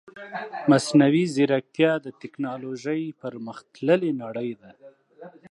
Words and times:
مصنوعي 0.71 1.23
ځيرکتيا 1.35 1.91
د 2.05 2.07
تکنالوژي 2.21 3.03
پرمختللې 3.21 4.11
نړۍ 4.23 4.51
ده. 4.61 4.71